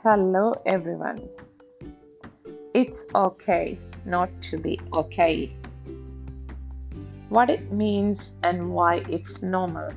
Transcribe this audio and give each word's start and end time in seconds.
Hello, 0.00 0.54
everyone. 0.66 1.28
It's 2.74 3.06
okay 3.14 3.78
not 4.04 4.28
to 4.42 4.58
be 4.58 4.80
okay. 4.92 5.52
What 7.28 7.50
it 7.50 7.72
means 7.72 8.38
and 8.42 8.70
why 8.70 9.04
it's 9.08 9.42
normal. 9.42 9.90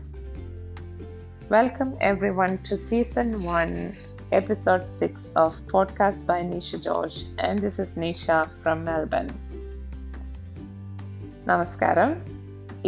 Welcome, 1.50 1.98
everyone, 2.02 2.58
to 2.70 2.78
season 2.78 3.44
one, 3.44 3.94
episode 4.32 4.84
six 4.84 5.32
of 5.36 5.60
Podcast 5.68 6.26
by 6.26 6.42
Nisha 6.42 6.84
George. 6.84 7.26
And 7.38 7.60
this 7.60 7.80
is 7.80 7.96
Nisha 7.96 8.40
from 8.64 8.84
Melbourne. 8.84 9.32
നമസ്കാരം 11.46 12.10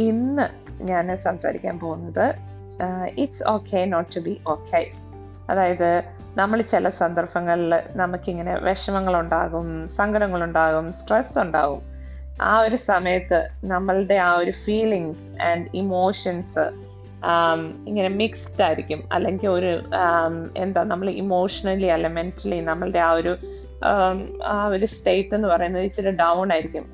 ഇന്ന് 0.05 0.45
ഞാൻ 0.89 1.07
സംസാരിക്കാൻ 1.23 1.75
പോകുന്നത് 1.79 2.25
it's 3.23 3.43
okay 3.53 3.79
not 3.93 4.09
to 4.15 4.19
be 4.19 4.33
okay 4.53 4.81
അതായത് 5.49 5.89
നമ്മൾ 6.36 6.62
ചില 6.62 6.88
സന്ദർഭങ്ങളിൽ 6.88 7.80
നമുക്കിങ്ങനെ 7.96 8.54
വിഷമങ്ങളുണ്ടാകും 8.58 9.88
സങ്കടങ്ങളുണ്ടാകും 9.88 10.92
സ്ട്രെസ് 10.92 11.38
ഉണ്ടാകും. 11.38 11.82
ആ 12.42 12.60
ഒരു 12.60 12.76
സമയത്ത് 12.76 13.48
നമ്മളുടെ 13.64 14.14
ആ 14.14 14.36
ഒരു 14.36 14.50
ഫീലിങ്സ് 14.50 15.42
ആൻഡ് 15.42 15.66
ഇമോഷൻസ് 15.74 16.64
ഇങ്ങനെ 17.88 18.08
മിക്സ്ഡ് 18.08 18.64
ആയിരിക്കും. 18.64 19.02
അല്ലെങ്കിൽ 19.12 19.48
ഒരു 19.48 19.82
എന്താ 20.56 20.82
നമ്മൾ 20.82 21.10
ഇമോഷണലി 21.10 21.86
അല്ല 21.86 22.08
മെന്റലി 22.08 22.60
നമ്മളുടെ 22.60 22.98
ആ 22.98 23.10
ഒരു 23.12 23.36
ആ 24.44 24.66
ഒരു 24.66 24.86
സ്റ്റേറ്റ് 24.86 25.34
എന്ന് 25.34 25.48
പറയുന്നത് 25.48 25.82
ഇച്ചിരി 25.82 26.10
ഡൗൺ 26.10 26.52
ആയിരിക്കും. 26.52 26.84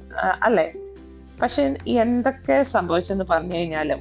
അല്ലേ? 0.42 0.72
പക്ഷെ 1.42 1.76
എന്തൊക്കെ 1.86 2.62
സംഭവിച്ചെന്ന് 2.62 3.24
പറഞ്ഞു 3.30 3.54
കഴിഞ്ഞാലും 3.54 4.00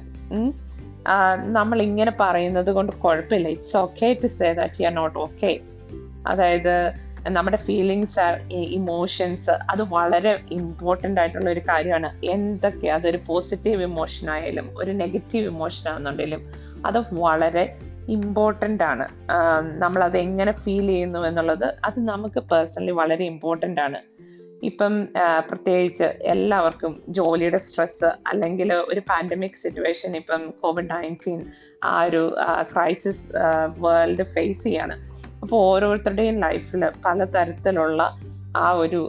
നമ്മൾ 1.38 1.82
ഇങ്ങനെ 1.82 2.12
പറയുന്നത് 2.20 2.70
കൊണ്ട് 2.70 2.92
കുഴപ്പമില്ല. 2.92 3.48
It's 3.48 3.76
okay 3.76 4.18
to 4.22 4.26
say 4.26 4.52
that 4.52 4.82
you 4.82 4.86
are 4.86 4.94
not 4.94 5.18
okay 5.18 5.60
അതായത് 6.26 6.74
നമ്മുടെ 7.30 7.56
ഫീലിങ്സ് 7.56 8.20
ഇമോഷൻസ് 8.52 9.50
അത് 9.50 9.82
വളരെ 9.82 10.38
ഇമ്പോർട്ടന്റ് 10.50 11.20
ആയിട്ടുള്ള 11.20 11.50
ഒരു 11.50 11.60
കാര്യമാണ്. 11.68 12.26
എന്തൊക്കെ 12.26 12.88
അതൊരു 12.88 13.18
പോസിറ്റീവ് 13.26 13.82
ഇമോഷൻ 13.82 14.30
ആയാലും 14.30 14.70
ഒരു 14.76 14.90
നെഗറ്റീവ് 14.90 15.46
ഇമോഷൻ 15.46 15.90
ആണെന്നുണ്ടെങ്കിലും 15.90 16.42
അത് 16.86 16.98
വളരെ 17.12 17.76
ഇമ്പോർട്ടന്റ് 18.08 18.82
ആണ്. 18.82 19.04
നമ്മളത് 19.82 20.16
എങ്ങനെ 20.16 20.52
ഫീൽ 20.52 20.86
ചെയ്യുന്നു 20.86 21.18
എന്നുള്ളത് 21.18 21.74
അത് 21.84 21.98
നമുക്ക് 21.98 22.40
പേഴ്സണലി 22.40 22.90
വളരെ 22.90 23.24
ഇമ്പോർട്ടന്റ് 23.24 23.80
ആണ്. 23.80 23.98
ഇപ്പം 24.62 25.08
പ്രത്യേകിച്ച് 25.48 26.04
എല്ലാവർക്കും 26.04 26.92
ജോലിയുടെ 27.08 27.58
സ്ട്രെസ് 27.58 28.04
അല്ലെങ്കിൽ 28.04 28.72
ഒരു 28.72 29.00
പാൻഡമിക് 29.00 29.60
സിറ്റുവേഷൻ 29.62 30.16
ഇപ്പം 30.16 30.42
കോവിഡ് 30.60 30.90
നയന്റീൻ 30.90 31.40
ആ 31.84 32.02
ഒരു 32.02 32.22
ക്രൈസിസ് 32.72 33.24
വേൾഡ് 33.78 34.22
ഫേസ് 34.22 34.62
ചെയ്യാണ്. 34.62 34.96
അപ്പോൾ 35.42 35.56
ഓരോരുത്തരുടെയും 35.56 36.36
ലൈഫിൽ 36.40 36.84
പലതരത്തിലുള്ള 37.06 38.02
ആ 38.56 38.70
ഒരു 38.72 39.00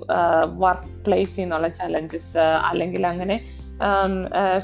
വർക്ക് 0.64 0.92
പ്ലേസിൽ 1.06 1.42
നിന്നുള്ള 1.42 1.68
ചലഞ്ചസ് 1.68 2.46
അല്ലെങ്കിൽ 2.70 3.08
അങ്ങനെ 3.08 3.38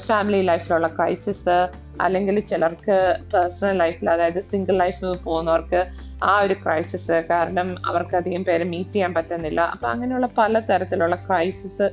ഫാമിലി 0.06 0.42
ലൈഫിലുള്ള 0.42 0.88
ക്രൈസിസ് 0.88 1.56
അല്ലെങ്കിൽ 2.00 2.40
ചിലർക്ക് 2.40 2.96
പേഴ്സണൽ 3.34 3.76
ലൈഫിൽ 3.78 4.10
അതായത് 4.10 4.40
സിംഗിൾ 4.40 4.76
ലൈഫ് 4.78 5.06
പോകുന്നവർക്ക് 5.24 5.80
ആ 6.22 6.32
ഒരു 6.44 6.54
ക്രൈസിസ് 6.62 7.16
കാരണം 7.32 7.68
അവർക്ക് 7.88 8.14
അധികം 8.20 8.42
പേരെ 8.48 8.64
മീറ്റ് 8.72 8.94
ചെയ്യാൻ 8.94 9.12
പറ്റുന്നില്ല. 9.18 9.60
അപ്പൊ 9.74 9.86
അങ്ങനെയുള്ള 9.88 10.28
പല 10.38 10.60
തരത്തിലുള്ള 10.70 11.16
ക്രൈസിസ് 11.26 11.88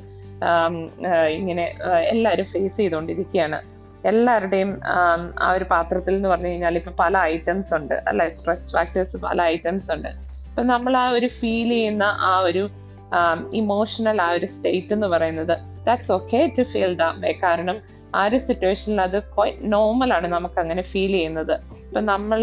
ഇങ്ങനെ 1.40 1.66
എല്ലാവരും 2.14 2.48
ഫേസ് 2.54 2.78
ചെയ്തുകൊണ്ടിരിക്കുകയാണ്. 2.78 3.60
എല്ലാവരുടെയും 4.12 4.72
ആ 5.46 5.48
ഒരു 5.58 5.66
പാത്രത്തിൽ 5.72 6.14
എന്ന് 6.18 6.30
പറഞ്ഞു 6.34 6.50
കഴിഞ്ഞാൽ 6.52 6.76
ഇപ്പൊ 6.82 6.92
പല 7.04 7.18
ഐറ്റംസ് 7.34 7.72
ഉണ്ട് 7.78 7.96
അല്ലെ? 8.10 8.26
സ്ട്രെസ് 8.38 8.70
ഫാക്ടേഴ്സ് 8.76 9.18
പല 9.28 9.38
ഐറ്റംസ് 9.54 9.90
ഉണ്ട്. 9.96 10.12
അപ്പൊ 10.50 10.64
നമ്മൾ 10.74 10.94
ആ 11.04 11.06
ഒരു 11.18 11.30
ഫീൽ 11.40 11.72
ചെയ്യുന്ന 11.78 12.06
ആ 12.30 12.34
ഒരു 12.50 12.64
ഇമോഷണൽ 13.62 14.18
ആ 14.28 14.30
ഒരു 14.38 14.48
സ്റ്റേറ്റ് 14.54 14.94
എന്ന് 14.96 15.08
പറയുന്നത് 15.14 15.56
that's 15.88 16.12
okay 16.18 16.40
to 16.58 16.64
feel 16.72 16.94
the 17.02 17.06
way 17.24 17.32
കാരണം 17.44 17.78
ആ 18.18 18.22
ഒരു 18.28 18.38
സിറ്റുവേഷനിൽ 18.48 19.02
അത് 19.08 19.18
ആണ് 20.18 20.28
നമുക്ക് 20.36 20.60
അങ്ങനെ 20.64 20.84
ഫീൽ 20.92 21.14
ചെയ്യുന്നത്. 21.18 21.56
ഇപ്പൊ 21.86 22.02
നമ്മൾ 22.14 22.42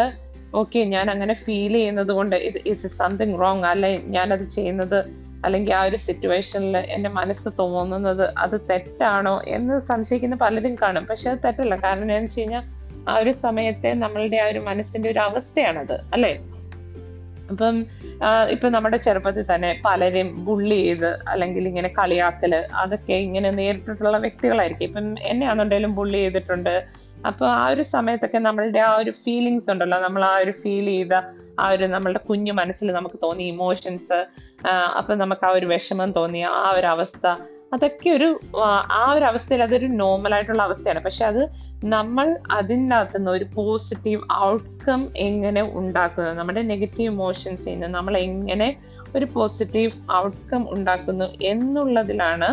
ഓക്കെ 0.54 0.78
ഞാൻ 0.78 1.10
അങ്ങനെ 1.10 1.34
ഫീൽ 1.34 1.72
ചെയ്യുന്നത് 1.72 2.12
കൊണ്ട് 2.12 2.36
ഇത് 2.36 2.58
ഇസ് 2.66 2.86
സംതിങ് 2.86 3.40
റോങ് 3.40 3.64
അല്ലെ? 3.64 4.00
ഞാനത് 4.06 4.48
ചെയ്യുന്നത് 4.48 4.98
അല്ലെങ്കിൽ 5.44 5.74
ആ 5.74 5.82
ഒരു 5.82 5.96
സിറ്റുവേഷനിൽ 5.96 6.76
എന്റെ 6.76 7.10
മനസ്സ് 7.10 7.48
തോന്നുന്നത് 7.58 8.34
അത് 8.38 8.60
തെറ്റാണോ 8.70 9.42
എന്ന് 9.46 9.80
സംശയിക്കുന്ന 9.80 10.36
പലരും 10.36 10.74
കാണും. 10.82 11.04
പക്ഷെ 11.04 11.30
അത് 11.30 11.38
തെറ്റല്ല. 11.44 11.76
കാരണം 11.76 12.02
എന്ന് 12.02 12.24
വെച്ച് 12.24 12.40
കഴിഞ്ഞാൽ 12.40 12.62
ആ 13.08 13.16
ഒരു 13.16 13.30
സമയത്തെ 13.30 13.94
നമ്മളുടെ 13.94 14.36
ആ 14.36 14.46
ഒരു 14.46 14.58
മനസ്സിന്റെ 14.58 15.10
ഒരു 15.10 15.18
അവസ്ഥയാണത് 15.18 15.92
അല്ലേ? 15.92 16.32
അപ്പം 17.50 17.86
ഇപ്പൊ 18.50 18.68
നമ്മുടെ 18.68 18.96
ചെറുപ്പത്തിൽ 18.96 19.54
തന്നെ 19.54 19.82
പലരും 19.84 20.44
ബുള്ളി 20.44 20.76
ചെയ്ത് 20.76 21.18
അല്ലെങ്കിൽ 21.28 21.68
ഇങ്ങനെ 21.68 21.88
കളിയാക്കൽ 21.88 22.54
അതൊക്കെ 22.54 23.12
ഇങ്ങനെ 23.12 23.50
നേരിട്ടിട്ടുള്ള 23.50 24.18
വ്യക്തികളായിരിക്കും. 24.18 24.86
ഇപ്പം 24.86 25.14
എന്നെ 25.22 25.46
ആണെന്നുണ്ടെങ്കിലും 25.46 25.94
ബുള്ളി 25.94 26.18
ചെയ്തിട്ടുണ്ട്. 26.18 27.03
അപ്പൊ 27.28 27.44
ആ 27.60 27.64
ഒരു 27.72 27.84
സമയത്തൊക്കെ 27.94 28.38
നമ്മളുടെ 28.46 28.80
ആ 28.88 28.92
ഒരു 29.02 29.12
ഫീലിങ്സ് 29.22 29.68
ഉണ്ടല്ലോ. 29.72 29.98
നമ്മൾ 30.06 30.22
ആ 30.32 30.34
ഒരു 30.44 30.52
ഫീൽ 30.60 30.86
ചെയ്ത 30.94 31.14
ആ 31.62 31.66
ഒരു 31.74 31.86
നമ്മളുടെ 31.94 32.20
കുഞ്ഞു 32.28 32.52
മനസ്സിൽ 32.60 32.88
നമുക്ക് 32.98 33.18
തോന്നിയ 33.24 33.54
ഇമോഷൻസ് 33.54 34.18
അപ്പൊ 34.98 35.12
നമുക്ക് 35.22 35.44
ആ 35.48 35.50
ഒരു 35.58 35.66
വിഷമം 35.72 36.10
തോന്നിയ 36.18 36.44
ആ 36.62 36.68
ഒരു 36.78 36.88
അവസ്ഥ. 36.94 37.24
അതൊക്കെ 37.74 38.08
ഒരു 38.16 38.26
ആ 39.00 39.04
ഒരു 39.14 39.24
അവസ്ഥയിൽ 39.30 39.62
അതൊരു 39.66 39.86
നോർമൽ 40.00 40.32
ആയിട്ടുള്ള 40.36 40.62
അവസ്ഥയാണ്. 40.68 41.00
പക്ഷെ 41.06 41.24
അത് 41.30 41.40
നമ്മൾ 41.94 42.26
അതിനകത്ത് 42.58 43.18
നിന്ന് 43.18 43.30
ഒരു 43.30 43.46
പോസിറ്റീവ് 43.56 44.20
ഔട്ട്കം 44.48 45.00
എങ്ങനെ 45.26 45.62
ഉണ്ടാക്കുന്നു 45.80 46.34
നമ്മുടെ 46.40 46.62
നെഗറ്റീവ് 46.72 47.08
ഇമോഷൻസിൽ 47.14 47.72
നിന്ന് 47.72 47.88
നമ്മൾ 47.96 48.16
എങ്ങനെ 48.28 48.68
ഒരു 49.16 49.26
പോസിറ്റീവ് 49.34 49.92
ഔട്ട്കം 50.20 50.62
ഉണ്ടാക്കുന്നു 50.76 51.28
എന്നുള്ളതിലാണ് 51.52 52.48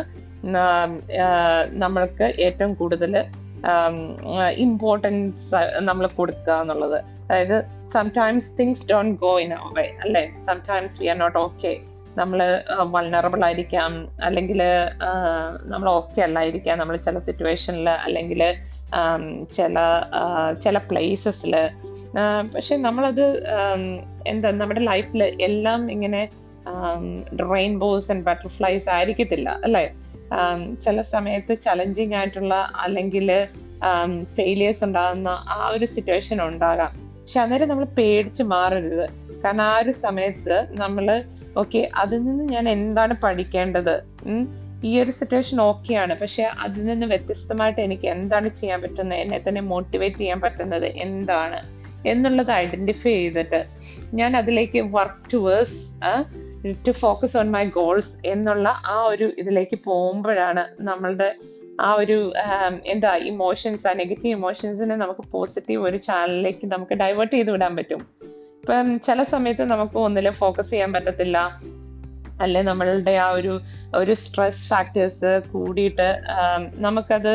നമ്മൾക്ക് 1.84 2.28
ഏറ്റവും 2.48 2.74
കൂടുതൽ 2.74 3.14
ഇമ്പോർട്ടൻസ് 4.66 5.62
നമ്മൾ 5.90 6.06
കൊടുക്കുക 6.20 6.54
എന്നുള്ളത്. 6.64 6.98
അതായത് 7.28 7.58
sometimes 7.94 8.50
things 8.60 8.86
don't 8.92 9.08
go 9.24 9.34
in 9.44 9.52
away 9.58 9.72
way 9.78 9.86
അല്ലേ? 10.06 10.24
Sometimes 10.48 10.98
we 11.02 11.08
are 11.14 11.18
not 11.24 11.40
okay 11.46 11.72
നമ്മൾ 12.18 12.40
വൾണറബിൾ 12.94 13.42
ആയിരിക്കാം 13.48 13.92
അല്ലെങ്കിൽ 14.28 14.62
നമ്മൾ 15.74 15.88
ഓക്കെ 16.00 16.20
അല്ലായിരിക്കാം. 16.28 16.78
നമ്മൾ 16.82 16.96
ചില 17.08 17.18
സിറ്റുവേഷനിൽ 17.28 17.90
അല്ലെങ്കിൽ 18.06 18.42
ചില 19.56 19.80
ചില 20.64 20.78
പ്ലേസസിൽ 20.90 21.54
പക്ഷെ 22.54 22.76
നമ്മളത് 22.86 23.26
എന്താ 24.32 24.50
നമ്മുടെ 24.62 24.82
ലൈഫിൽ 24.92 25.22
എല്ലാം 25.48 25.82
ഇങ്ങനെ 25.92 26.22
റെയിൻബോസ് 27.54 28.10
ആൻഡ് 28.12 28.26
ബട്ടർഫ്ലൈസ് 28.30 28.88
ആയിരിക്കത്തില്ല 28.96 29.50
അല്ലേ? 29.68 29.84
ചില 30.84 31.02
സമയത്ത് 31.02 31.60
ചലഞ്ചിങ് 31.60 32.14
ആയിട്ടുള്ള 32.14 32.72
അല്ലെങ്കിൽ 32.76 33.48
ഫെയിലിയേഴ്സ് 34.36 34.84
ഉണ്ടാകുന്ന 34.84 35.28
ആ 35.28 35.70
ഒരു 35.74 35.86
സിറ്റുവേഷൻ 35.86 36.42
ഉണ്ടാകാം. 36.42 36.92
പക്ഷെ 37.22 37.40
അന്നേരം 37.40 37.70
നമ്മൾ 37.70 37.86
പേടിച്ച് 37.86 38.44
മാറരുത്. 38.44 39.10
കാരണം 39.44 39.64
ആ 39.64 39.78
ഒരു 39.78 39.92
സമയത്ത് 39.92 40.68
നമ്മൾ 40.72 41.24
ഓക്കെ 41.58 41.92
അതിൽ 41.96 42.24
നിന്ന് 42.24 42.44
ഞാൻ 42.54 42.70
എന്താണ് 42.70 43.14
പഠിക്കേണ്ടത്? 43.24 43.96
ഈ 44.84 45.00
ഒരു 45.00 45.12
സിറ്റുവേഷൻ 45.12 45.62
ഓക്കെയാണ് 45.62 46.20
പക്ഷെ 46.20 46.44
അതിൽ 46.44 46.86
നിന്ന് 46.86 47.06
വ്യത്യസ്തമായിട്ട് 47.06 47.82
എനിക്ക് 47.82 48.08
എന്താണ് 48.08 48.50
ചെയ്യാൻ 48.50 48.82
പറ്റുന്നത്? 48.82 49.20
എന്നെ 49.20 49.40
തന്നെ 49.48 49.62
മോട്ടിവേറ്റ് 49.62 50.18
ചെയ്യാൻ 50.18 50.42
പറ്റുന്നത് 50.42 50.86
എന്താണ്? 50.86 51.60
എന്നുള്ളത് 52.08 52.52
ഐഡന്റിഫൈ 52.52 53.12
ചെയ്തിട്ട് 53.12 53.66
ഞാൻ 54.14 54.38
അതിലേക്ക് 54.38 54.80
work 54.80 55.34
towards 55.34 55.82
to 56.88 56.92
focus 56.92 57.38
on 57.38 57.52
my 57.52 57.66
goals 57.66 58.28
എന്നുള്ള 58.28 58.82
ആ 58.86 59.04
ഒരു 59.04 59.32
ഇതിലേക്ക് 59.38 59.80
പോകുമ്പോഴാണ് 59.84 60.84
നമ്മളുടെ 60.84 61.36
ആ 61.82 61.94
ഒരു 61.94 62.34
എന്താ 62.86 63.16
ഇമോഷൻസ് 63.16 63.88
ആ 63.88 63.94
നെഗറ്റീവ് 63.94 64.38
ഇമോഷൻസിനെ 64.38 64.96
നമുക്ക് 64.96 65.22
പോസിറ്റീവ് 65.32 65.84
ഒരു 65.84 65.98
ചാനലിലേക്ക് 65.98 66.68
നമുക്ക് 66.68 66.94
ഡൈവേർട്ട് 66.94 67.36
ചെയ്ത് 67.36 67.52
വിടാൻ 67.52 67.76
പറ്റും. 67.76 68.02
ഇപ്പം 68.62 69.00
ചില 69.00 69.24
സമയത്ത് 69.24 69.64
നമുക്ക് 69.64 69.98
ഒന്നിലും 69.98 70.34
ഫോക്കസ് 70.34 70.70
ചെയ്യാൻ 70.70 70.94
പറ്റത്തില്ല. 70.94 71.62
അല്ലെ 72.44 72.62
നമ്മളുടെ 72.70 73.14
ആ 73.26 73.28
ഒരു 73.40 73.54
ഒരു 74.00 74.14
സ്ട്രെസ് 74.24 74.64
ഫാക്ടേഴ്സ് 74.72 75.32
കൂടിയിട്ട് 75.54 76.08
നമുക്കത് 76.86 77.34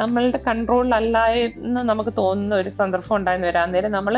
നമ്മളുടെ 0.00 0.38
കൺട്രോളിലല്ല 0.48 1.18
എന്ന് 1.36 1.82
നമുക്ക് 1.90 2.12
തോന്നുന്ന 2.18 2.54
ഒരു 2.62 2.70
സന്ദർഭം 2.80 3.14
ഉണ്ടായെന്ന് 3.18 3.48
വരാൻ 3.50 3.68
നേരം 3.74 3.92
നമ്മൾ 3.98 4.14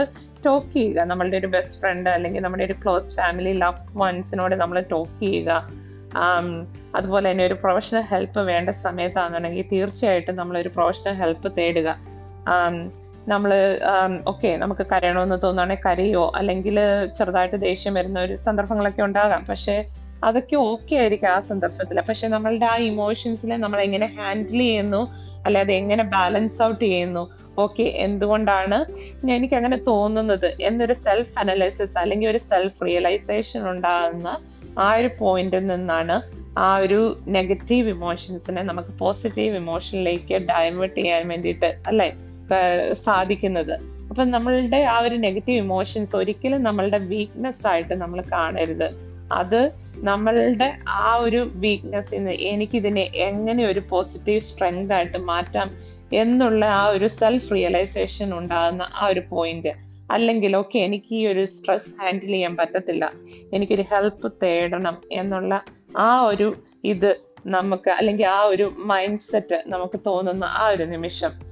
ടോക്ക് 0.47 0.73
ചെയ്യുക. 0.75 1.01
നമ്മളുടെ 1.11 1.37
ഒരു 1.43 1.49
ബെസ്റ്റ് 1.55 1.79
ഫ്രണ്ട് 1.81 2.09
അല്ലെങ്കിൽ 2.17 2.43
നമ്മുടെ 2.47 2.65
ഒരു 2.69 2.77
ക്ലോസ് 2.83 3.11
ഫാമിലി 3.19 3.53
ലവ് 3.63 3.87
വൺസിനോട് 4.03 4.55
നമ്മൾ 4.63 4.79
ടോക്ക് 4.93 5.17
ചെയ്യുക. 5.23 5.51
അതുപോലെ 6.99 7.27
തന്നെ 7.31 7.45
ഒരു 7.49 7.57
പ്രൊഫഷണൽ 7.63 8.05
ഹെൽപ്പ് 8.13 8.41
വേണ്ട 8.53 8.71
സമയത്താണെന്നുണ്ടെങ്കിൽ 8.85 9.67
തീർച്ചയായിട്ടും 9.73 10.39
നമ്മൾ 10.41 10.57
ഒരു 10.63 10.71
പ്രൊഫഷണൽ 10.77 11.15
ഹെൽപ്പ് 11.23 11.49
തേടുക. 11.59 11.89
നമ്മൾ 13.33 13.51
ഓക്കെ 14.31 14.51
നമുക്ക് 14.63 14.85
കരയണമെന്ന് 14.93 15.39
തോന്നുകയാണെങ്കിൽ 15.43 15.85
കരയോ? 15.87 16.25
അല്ലെങ്കിൽ 16.39 16.77
ചെറുതായിട്ട് 17.17 17.59
ദേഷ്യം 17.67 17.95
വരുന്ന 17.99 18.19
ഒരു 18.27 18.35
സന്ദർഭങ്ങളൊക്കെ 18.47 19.03
ഉണ്ടാകാം. 19.09 19.43
പക്ഷെ 19.51 19.77
അതൊക്കെ 20.25 20.57
ഓക്കെ 20.57 20.95
ആയിരിക്കും 20.97 21.29
ആ 21.29 21.39
സന്ദർഭത്തിൽ. 21.39 22.01
പക്ഷെ 22.09 22.29
നമ്മളുടെ 22.29 22.67
ആ 22.67 22.77
ഇമോഷൻസിനെ 22.77 23.57
നമ്മൾ 23.57 23.81
എങ്ങനെ 23.81 24.07
ഹാൻഡിൽ 24.19 24.59
ചെയ്യുന്നു? 24.59 25.03
അല്ലാതെ 25.47 25.75
എങ്ങനെ 25.75 26.05
ബാലൻസ് 26.05 26.63
ഔട്ട് 26.63 26.85
ചെയ്യുന്നു? 26.85 27.23
ഓക്കെ 27.59 27.83
എന്തുകൊണ്ടാണ് 27.83 28.79
എനിക്ക് 29.31 29.55
അങ്ങനെ 29.55 29.77
തോന്നുന്നത്? 29.77 30.57
എന്നൊരു 30.61 30.93
സെൽഫ് 30.93 31.39
അനലൈസിസ് 31.39 31.99
അല്ലെങ്കിൽ 31.99 32.29
ഒരു 32.29 32.39
സെൽഫ് 32.39 32.87
റിയലൈസേഷൻ 32.87 33.69
ഉണ്ടാകുന്ന 33.71 34.29
ആ 34.79 34.95
ഒരു 34.95 35.11
പോയിന്റിൽ 35.19 35.67
നിന്നാണ് 35.67 36.17
ആ 36.59 36.77
ഒരു 36.77 37.01
നെഗറ്റീവ് 37.29 37.89
ഇമോഷൻസിനെ 37.89 38.63
നമുക്ക് 38.63 38.93
പോസിറ്റീവ് 38.99 39.57
ഇമോഷനിലേക്ക് 39.57 40.35
ഡൈവേർട്ട് 40.35 40.97
ചെയ്യാൻ 40.97 41.29
വേണ്ടിയിട്ട് 41.29 41.71
അല്ലെ 41.87 42.09
സാധിക്കുന്നത്. 42.93 43.75
അപ്പൊ 44.11 44.25
നമ്മളുടെ 44.25 44.77
ആ 44.77 44.99
ഒരു 44.99 45.15
നെഗറ്റീവ് 45.15 45.59
ഇമോഷൻസ് 45.59 46.17
ഒരിക്കലും 46.17 46.63
നമ്മളുടെ 46.63 46.99
വീക്ക്നെസ് 46.99 47.67
ആയിട്ട് 47.67 47.95
നമ്മൾ 47.95 48.21
കാണരുത്. 48.33 49.10
അത് 49.33 49.73
നമ്മളുടെ 49.97 50.79
ആ 50.89 51.15
ഒരു 51.15 51.51
വീക്ക്നെസ്സിന് 51.55 52.31
എനിക്കിതിനെ 52.31 53.11
എങ്ങനെ 53.15 53.67
ഒരു 53.67 53.83
പോസിറ്റീവ് 53.89 54.41
സ്ട്രെങ്ത് 54.41 54.95
ആയിട്ട് 54.95 55.19
മാറ്റാം 55.19 55.71
എന്നുള്ള 56.13 56.65
ആ 56.65 56.87
ഒരു 56.87 57.07
സെൽഫ് 57.07 57.55
റിയലൈസേഷൻ 57.55 58.35
ഉണ്ടാകുന്ന 58.35 58.83
ആ 58.95 59.07
ഒരു 59.07 59.23
പോയിന്റ് 59.31 59.73
അല്ലെങ്കിൽ 60.11 60.57
ഓക്കെ 60.57 60.79
എനിക്ക് 60.79 61.15
ഈ 61.15 61.27
ഒരു 61.27 61.45
സ്ട്രെസ് 61.45 61.91
ഹാൻഡിൽ 62.01 62.27
ചെയ്യാൻ 62.27 62.57
പറ്റത്തില്ല. 62.57 63.13
എനിക്കൊരു 63.53 63.85
ഹെൽപ്പ് 63.91 64.33
തേടണം 64.43 64.97
എന്നുള്ള 65.13 65.65
ആ 65.97 66.21
ഒരു 66.21 66.57
ഇത് 66.85 67.21
നമുക്ക് 67.47 67.91
അല്ലെങ്കിൽ 67.91 68.27
ആ 68.27 68.43
ഒരു 68.43 68.73
മൈൻഡ് 68.77 69.19
സെറ്റ് 69.19 69.63
നമുക്ക് 69.67 70.01
തോന്നുന്ന 70.07 70.45
ആ 70.45 70.69
ഒരു 70.69 70.83
നിമിഷം. 70.83 71.50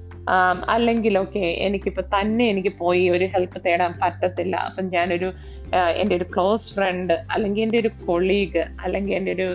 അല്ലെങ്കിൽ 0.69 1.17
ഓക്കെ 1.19 1.39
എനിക്കിപ്പോ 1.39 2.03
തന്നെ 2.15 2.45
എനിക്ക് 2.47 2.71
പോയി 2.77 3.09
ഒരു 3.09 3.25
ഹെൽപ്പ് 3.25 3.59
തേടാൻ 3.65 3.93
പറ്റത്തില്ല. 4.01 4.55
അപ്പം 4.55 4.85
ഞാനൊരു 4.87 5.29
എന്റെ 5.73 6.15
ഒരു 6.15 6.23
ക്ലോസ് 6.23 6.73
ഫ്രണ്ട് 6.75 7.13
അല്ലെങ്കിൽ 7.13 7.63
എന്റെ 7.63 7.79
ഒരു 7.79 7.91
കൊളീഗ് 8.05 8.63
അല്ലെങ്കിൽ 8.83 9.15
എന്റെ 9.15 9.31
ഒരു 9.31 9.47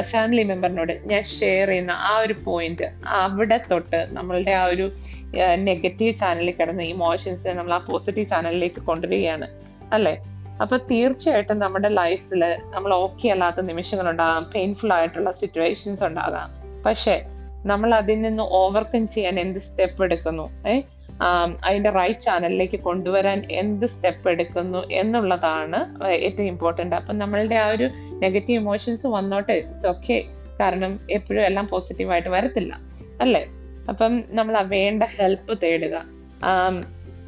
ഫാമിലി 0.00 0.42
മെമ്പറിനോട് 0.42 0.92
ഞാൻ 1.06 1.22
ഷെയർ 1.22 1.68
ചെയ്യുന്ന 1.68 1.90
ആ 1.90 2.12
ഒരു 2.18 2.34
പോയിന്റ് 2.44 2.86
അവിടെ 3.06 3.58
തൊട്ട് 3.70 4.00
നമ്മളുടെ 4.12 4.50
ആ 4.50 4.64
ഒരു 4.64 4.86
നെഗറ്റീവ് 5.68 6.14
ചാനലിൽ 6.14 6.54
കിടന്ന 6.60 6.82
ഇമോഷൻസ് 6.82 7.48
നമ്മൾ 7.48 7.74
ആ 7.74 7.78
പോസിറ്റീവ് 7.90 8.26
ചാനലിലേക്ക് 8.26 8.80
കൊണ്ടുവരികയാണ്. 8.90 9.48
അല്ലേ? 9.92 10.14
അപ്പൊ 10.62 10.76
തീർച്ചയായിട്ടും 10.90 11.58
നമ്മുടെ 11.58 11.88
ലൈഫിൽ 11.88 12.42
നമ്മൾ 12.74 12.90
ഓക്കെ 12.94 13.28
അല്ലാത്ത 13.28 13.60
നിമിഷങ്ങൾ 13.60 14.10
ഉണ്ടാകാം 14.10 14.44
പെയിൻഫുൾ 14.54 14.92
ആയിട്ടുള്ള 14.92 15.30
സിറ്റുവേഷൻസ് 15.30 16.04
ഉണ്ടാകാം. 16.04 16.48
പക്ഷെ 16.86 17.14
നമ്മൾ 17.66 17.94
അതിൽ 17.94 18.20
നിന്ന് 18.20 18.42
ഓവർകം 18.42 19.08
ചെയ്യാൻ 19.08 19.40
എന്ത് 19.40 19.58
സ്റ്റെപ്പ് 19.58 20.02
എടുക്കുന്നു? 20.04 20.68
ഏഹ് 20.68 20.82
അതിന്റെ 21.64 21.90
റൈറ്റ് 21.90 22.20
ചാനലിലേക്ക് 22.20 22.80
കൊണ്ടുവരാൻ 22.80 23.42
എന്ത് 23.50 23.86
സ്റ്റെപ്പ് 23.86 24.28
എടുക്കുന്നു 24.28 24.78
എന്നുള്ളതാണ് 24.78 25.80
ഏറ്റവും 26.10 26.46
ഇമ്പോർട്ടന്റ് 26.46 26.96
അപ്പം 26.96 27.18
നമ്മളുടെ 27.18 27.54
ആ 27.54 27.68
ഒരു 27.68 27.86
നെഗറ്റീവ് 27.94 28.60
ഇമോഷൻസ് 28.60 29.06
വന്നോട്ടെ 29.06 29.52
ഇറ്റ്സ് 29.52 29.86
ഓക്കെ 29.86 30.16
കാരണം 30.60 31.00
എപ്പോഴും 31.10 31.42
എല്ലാം 31.42 31.66
പോസിറ്റീവായിട്ട് 31.66 32.28
വരത്തില്ല 32.28 32.72
അല്ലേ? 33.20 33.42
അപ്പം 33.88 34.24
നമ്മൾ 34.30 34.56
ആ 34.56 34.60
വേണ്ട 34.60 35.02
ഹെൽപ്പ് 35.16 35.62
തേടുക. 35.62 35.96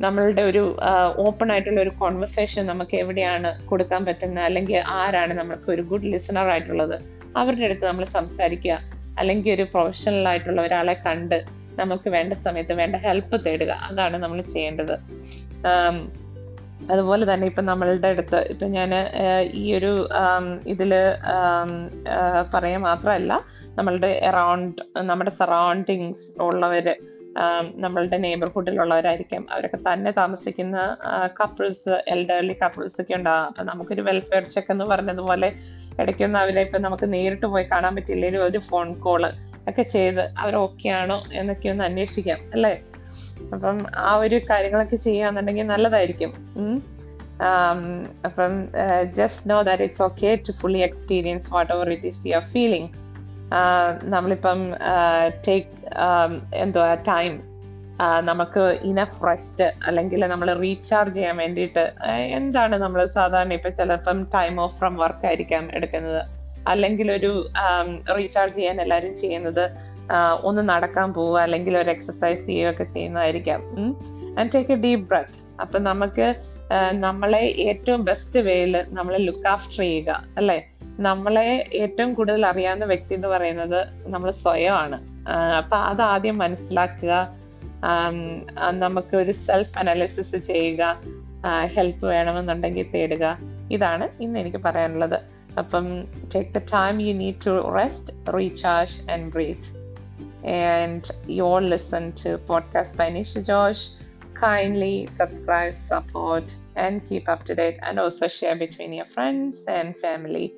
നമ്മളുടെ 0.00 0.43
ഒരു 0.43 0.76
ഓപ്പൺ 1.19 1.52
ആയിട്ടുള്ള 1.52 1.81
ഒരു 1.81 1.90
കോൺവെർസേഷൻ 2.00 2.67
നമുക്ക് 2.67 2.94
എവിടെയാണ് 2.96 3.67
കൊടുക്കാൻ 3.67 4.05
പറ്റുന്നത്? 4.05 4.44
അല്ലെങ്കിൽ 4.44 4.79
ആരാണ് 4.87 5.34
നമുക്ക് 5.34 5.70
ഒരു 5.70 5.82
ഗുഡ് 5.82 6.05
ലിസണർ 6.05 6.49
ആയിട്ടുള്ളത്? 6.49 6.96
അവരുടെ 7.37 7.64
അടുത്ത് 7.64 7.84
നമ്മൾ 7.84 8.05
സംസാരിക്കുക. 8.05 9.01
അല്ലെങ്കിൽ 9.18 9.54
ഒരു 9.54 9.62
പ്രൊഫഷണൽ 9.62 10.28
ആയിട്ടുള്ള 10.28 10.62
ഒരാളെ 10.62 10.94
കണ്ട് 11.06 11.44
നമുക്ക് 11.74 12.10
വേണ്ട 12.10 12.32
സമയത്ത് 12.32 12.72
വേണ്ട 12.72 12.96
ഹെൽപ്പ് 12.96 13.44
തേടുക. 13.46 13.70
അതാണ് 13.70 14.16
നമ്മൾ 14.16 14.40
ചെയ്യേണ്ടത്. 14.42 14.94
അതുപോലെ 16.90 17.34
തന്നെ 17.34 17.46
ഇപ്പൊ 17.46 17.62
നമ്മളുടെ 17.62 18.08
അടുത്ത് 18.08 18.46
ഇപ്പൊ 18.50 18.66
ഞാൻ 18.66 18.90
ഈ 19.52 19.74
ഒരു 19.74 20.08
ഇതിൽ 20.66 20.94
പറയാൻ 22.54 22.80
മാത്രമല്ല 22.80 23.44
നമ്മളുടെ 23.74 24.20
അറൗണ്ട് 24.26 24.82
നമ്മുടെ 24.96 25.30
സറൗണ്ടിങ്സ് 25.30 26.42
ഉള്ളവര് 26.42 26.94
നമ്മളുടെ 27.75 28.17
നെയ്ബർഹുഡിലുള്ളവരായിരിക്കും 28.17 29.46
അവരൊക്കെ 29.50 29.79
തന്നെ 29.93 30.11
താമസിക്കുന്ന 30.11 30.96
കപ്പിൾസ് 31.40 31.88
എൽഡർലി 32.08 32.56
കപ്പിൾസ് 32.62 33.00
ഒക്കെ 33.00 33.14
ഉണ്ടാകും 33.14 33.46
അപ്പൊ 33.46 33.62
നമുക്കൊരു 33.62 34.02
വെൽഫെയർ 34.02 34.43
ചെക്ക് 34.43 34.73
എന്ന് 34.73 34.84
പറഞ്ഞതുപോലെ 34.84 35.52
ഇടയ്ക്കൊന്നും 36.00 36.40
അവരെ 36.40 36.61
ഇപ്പൊ 36.61 36.79
നമുക്ക് 36.79 37.12
നേരിട്ട് 37.12 37.46
പോയി 37.46 37.64
കാണാൻ 37.64 37.96
പറ്റില്ലെങ്കിലും 37.96 38.44
ഒരു 38.46 38.58
ഫോൺ 38.58 38.94
കോൾ 38.94 39.26
ഒക്കെ 39.69 39.82
ചെയ്ത് 39.82 40.20
അവർ 40.38 40.55
ഓക്കെ 40.56 40.88
ആണോ 40.88 41.23
എന്നൊക്കെ 41.32 41.69
ഒന്ന് 41.69 41.84
അന്വേഷിക്കാം 41.84 42.38
അല്ലേ? 42.52 42.82
അപ്പം 43.55 43.87
ആ 43.96 44.17
ഒരു 44.17 44.40
കാര്യങ്ങളൊക്കെ 44.50 44.96
ചെയ്യാന്നുണ്ടെങ്കിൽ 44.96 45.67
നല്ലതായിരിക്കും. 45.67 46.32
അപ്പം 48.25 48.52
just 49.12 49.50
know 49.50 49.62
that 49.62 49.82
it's 49.82 50.02
okay 50.02 50.38
to 50.49 50.52
fully 50.52 50.79
experience 50.79 51.55
whatever 51.73 51.93
it 51.93 52.06
is 52.06 52.26
your 52.26 52.40
feeling 52.40 53.01
നമ്മളിപ്പം 54.04 54.60
ടേക്ക് 55.46 55.70
എന്തുവാ 56.54 56.94
ടൈം 56.94 57.32
നമുക്ക് 58.28 58.62
ഇനഫ് 58.90 59.26
റെസ്റ്റ് 59.26 59.72
അല്ലെങ്കിൽ 59.87 60.26
നമ്മൾ 60.26 60.49
റീചാർജ് 60.54 61.14
ചെയ്യാൻ 61.14 61.37
വേണ്ടിയിട്ട് 61.37 61.93
എന്താണ് 62.38 62.76
നമ്മൾ 62.76 63.06
സാധാരണ 63.06 63.52
ഇപ്പം 63.52 63.72
ചിലപ്പം 63.72 64.22
ടൈം 64.34 64.60
ഓഫ് 64.60 64.78
ഫ്രം 64.78 64.96
വർക്ക് 64.96 65.26
ആയിരിക്കാം 65.26 65.76
എടുക്കുന്നത്. 65.76 66.22
അല്ലെങ്കിൽ 66.69 67.12
ഒരു 67.12 67.50
റീചാർജ് 68.16 68.54
ചെയ്യാൻ 68.54 68.81
എല്ലാവരും 68.81 69.14
ചെയ്യുന്നത് 69.14 69.64
ഒന്ന് 70.43 70.62
നടക്കാൻ 70.69 71.12
പോവുക 71.12 71.38
അല്ലെങ്കിൽ 71.38 71.75
ഒരു 71.78 71.90
എക്സസൈസ് 71.90 72.46
ചെയ്യുകയൊക്കെ 72.46 72.84
ചെയ്യുന്നതായിരിക്കാം. 72.84 73.60
And 74.38 74.50
take 74.55 74.72
a 74.72 74.76
deep 74.76 75.08
breath 75.08 75.38
അപ്പം 75.60 75.82
നമുക്ക് 75.82 76.34
നമ്മളെ 76.93 77.43
ഏറ്റവും 77.69 78.05
ബെസ്റ്റ് 78.05 78.40
വേയിൽ 78.40 78.75
നമ്മളെ 78.88 79.19
ലുക്ക് 79.19 79.48
ആഫ്റ്റർ 79.48 79.78
ചെയ്യുക 79.78 80.10
അല്ലെ? 80.37 80.58
നമ്മളെ 81.00 81.70
ഏറ്റവും 81.72 82.14
കൂടുതൽ 82.14 82.46
അറിയാവുന്ന 82.46 82.84
വ്യക്തി 82.84 83.14
എന്ന് 83.14 83.28
പറയുന്നത് 83.28 83.86
നമ്മൾ 84.06 84.30
സ്വയമാണ്. 84.30 85.28
അപ്പൊ 85.30 85.76
അത് 85.76 86.02
ആദ്യം 86.02 86.38
മനസ്സിലാക്കുക. 86.38 87.36
നമുക്ക് 88.70 89.16
ഒരു 89.16 89.30
സെൽഫ് 89.30 89.78
അനാലിസിസ് 89.78 90.36
ചെയ്യുക. 90.36 91.02
ഹെൽപ്പ് 91.66 92.06
വേണമെന്നുണ്ടെങ്കിൽ 92.06 92.90
തേടുക. 92.90 93.38
ഇതാണ് 93.70 94.08
ഇന്ന് 94.20 94.38
എനിക്ക് 94.38 94.56
പറയാനുള്ളത്. 94.56 95.20
അപ്പം 95.58 96.04
take 96.34 96.50
the 96.50 96.58
time 96.58 97.00
you 97.02 97.14
need 97.14 97.46
to 97.46 97.74
rest 97.74 98.34
recharge 98.34 99.10
and 99.10 99.32
breathe 99.32 99.82
and 100.44 101.02
you 101.28 101.42
all 101.42 101.66
listen 101.72 102.04
to 102.22 102.30
podcast 102.48 102.90
by 102.98 103.06
Nisha 103.16 103.40
Josh. 103.48 103.82
Kindly 104.42 105.08
subscribe, 105.18 105.74
support, 105.90 106.46
and 106.76 107.00
keep 107.10 107.28
up 107.30 107.42
to 107.48 107.54
date, 107.54 107.78
and 107.88 108.00
also 108.00 108.26
share 108.26 108.56
between 108.62 108.92
your 108.98 109.06
friends 109.16 109.56
and 109.68 109.94
family. 110.04 110.52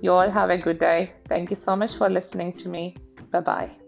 You 0.00 0.12
all 0.12 0.30
have 0.30 0.50
a 0.50 0.58
good 0.58 0.78
day. 0.78 1.12
Thank 1.28 1.50
you 1.50 1.56
so 1.56 1.76
much 1.76 1.96
for 1.96 2.08
listening 2.08 2.52
to 2.54 2.68
me. 2.68 2.96
Bye 3.30 3.40
bye. 3.40 3.87